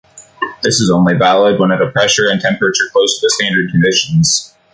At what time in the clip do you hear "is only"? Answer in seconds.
0.81-1.13